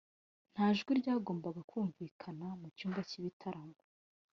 [0.53, 3.79] nta jwi ryagombaga kumvikana mu cyumba cy'ibitaramo.